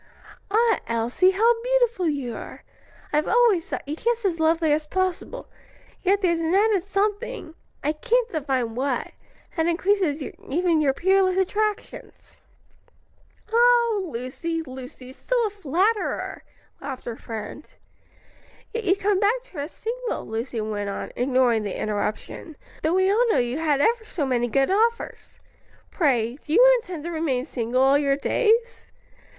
[0.49, 2.63] Ah, Elsie, how beautiful you are!
[3.13, 5.47] I've always thought you just as lovely as possible,
[6.01, 9.11] yet there's an added something I can't divine what
[9.55, 12.41] that increases even your peerless attractions."
[13.53, 16.41] "O Lucy, Lucy, still a flatterer!"
[16.81, 17.69] laughed her friend.
[18.73, 23.11] "Yet you've come back to us single," Lucy went on, ignoring the interruption, "though we
[23.11, 25.39] all know you had ever so many good offers.
[25.91, 28.87] Pray, do you intend to remain single all your days?"